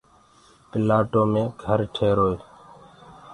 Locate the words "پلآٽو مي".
0.69-1.43